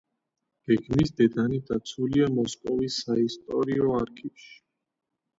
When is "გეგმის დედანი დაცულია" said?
0.69-2.29